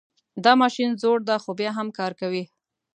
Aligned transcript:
دا 0.43 0.51
ماشین 0.61 0.89
زوړ 1.01 1.17
ده 1.27 1.35
خو 1.43 1.51
بیا 1.59 1.71
هم 1.77 1.87
کار 1.99 2.11
کوي 2.21 2.43